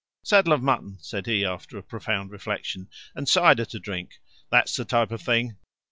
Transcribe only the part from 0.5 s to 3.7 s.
of mutton," said he after profound reflection: "and cider